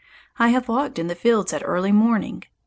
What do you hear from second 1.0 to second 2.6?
the fields at early morning.